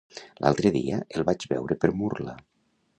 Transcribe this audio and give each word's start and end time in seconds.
L'altre 0.45 0.71
dia 0.77 1.01
el 1.19 1.27
vaig 1.29 1.47
veure 1.55 1.81
per 1.85 1.95
Murla. 2.03 2.39